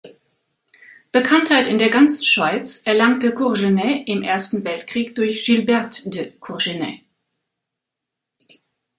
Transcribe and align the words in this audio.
Bekanntheit 1.11 1.67
in 1.67 1.77
der 1.77 1.91
ganzen 1.91 2.23
Schweiz 2.25 2.81
erlangte 2.87 3.35
Courgenay 3.35 4.01
im 4.07 4.23
Ersten 4.23 4.63
Weltkrieg 4.63 5.13
durch 5.13 5.45
Gilberte 5.45 6.09
de 6.09 6.31
Courgenay. 6.39 7.03